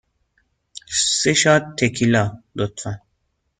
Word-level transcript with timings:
سه 1.19 1.31
شات 1.41 1.63
تکیلا، 1.77 2.23
لطفاً. 2.57 2.91